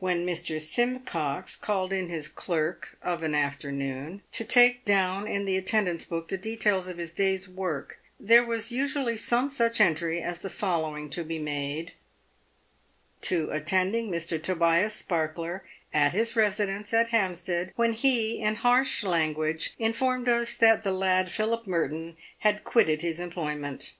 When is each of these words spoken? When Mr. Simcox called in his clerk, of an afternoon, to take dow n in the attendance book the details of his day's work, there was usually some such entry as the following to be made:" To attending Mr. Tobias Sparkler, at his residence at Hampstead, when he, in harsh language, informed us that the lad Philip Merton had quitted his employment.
When 0.00 0.26
Mr. 0.26 0.60
Simcox 0.60 1.54
called 1.54 1.92
in 1.92 2.08
his 2.08 2.26
clerk, 2.26 2.98
of 3.02 3.22
an 3.22 3.36
afternoon, 3.36 4.22
to 4.32 4.44
take 4.44 4.84
dow 4.84 5.20
n 5.22 5.28
in 5.28 5.44
the 5.44 5.56
attendance 5.56 6.04
book 6.04 6.26
the 6.26 6.36
details 6.36 6.88
of 6.88 6.98
his 6.98 7.12
day's 7.12 7.48
work, 7.48 8.00
there 8.18 8.44
was 8.44 8.72
usually 8.72 9.16
some 9.16 9.48
such 9.48 9.80
entry 9.80 10.20
as 10.20 10.40
the 10.40 10.50
following 10.50 11.08
to 11.10 11.22
be 11.22 11.38
made:" 11.38 11.92
To 13.30 13.52
attending 13.52 14.10
Mr. 14.10 14.42
Tobias 14.42 14.94
Sparkler, 14.94 15.62
at 15.94 16.10
his 16.14 16.34
residence 16.34 16.92
at 16.92 17.10
Hampstead, 17.10 17.72
when 17.76 17.92
he, 17.92 18.40
in 18.40 18.56
harsh 18.56 19.04
language, 19.04 19.76
informed 19.78 20.28
us 20.28 20.52
that 20.54 20.82
the 20.82 20.90
lad 20.90 21.30
Philip 21.30 21.68
Merton 21.68 22.16
had 22.40 22.64
quitted 22.64 23.02
his 23.02 23.20
employment. 23.20 23.92